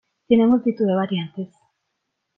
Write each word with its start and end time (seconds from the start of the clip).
Tiene 0.25 0.47
multitud 0.47 0.87
de 0.87 0.95
variantes. 0.95 1.49